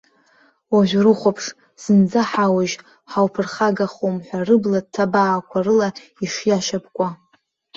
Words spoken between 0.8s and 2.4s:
урыхәаԥш, зынӡа